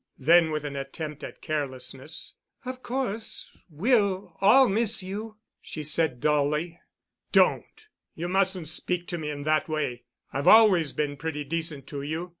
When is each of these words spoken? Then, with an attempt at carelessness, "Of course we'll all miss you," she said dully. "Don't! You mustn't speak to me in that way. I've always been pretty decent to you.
Then, 0.17 0.49
with 0.49 0.65
an 0.65 0.75
attempt 0.75 1.23
at 1.23 1.43
carelessness, 1.43 2.33
"Of 2.65 2.81
course 2.81 3.55
we'll 3.69 4.35
all 4.41 4.67
miss 4.67 5.03
you," 5.03 5.37
she 5.61 5.83
said 5.83 6.19
dully. 6.19 6.79
"Don't! 7.31 7.87
You 8.15 8.27
mustn't 8.27 8.67
speak 8.67 9.05
to 9.09 9.19
me 9.19 9.29
in 9.29 9.43
that 9.43 9.69
way. 9.69 10.05
I've 10.33 10.47
always 10.47 10.91
been 10.91 11.17
pretty 11.17 11.43
decent 11.43 11.85
to 11.89 12.01
you. 12.01 12.29